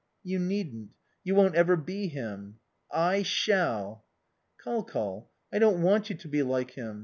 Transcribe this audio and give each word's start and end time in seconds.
"You 0.23 0.39
needn't. 0.39 0.95
You 1.23 1.35
won't 1.35 1.53
ever 1.53 1.75
be 1.75 2.07
him." 2.07 2.57
"I 2.91 3.21
shall." 3.21 4.03
"Col 4.57 4.81
Col, 4.83 5.29
I 5.53 5.59
don't 5.59 5.83
want 5.83 6.09
you 6.09 6.15
to 6.17 6.27
be 6.27 6.41
like 6.41 6.71
him. 6.71 6.99